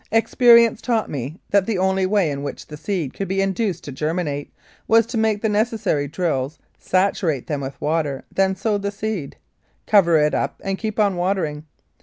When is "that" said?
1.51-1.67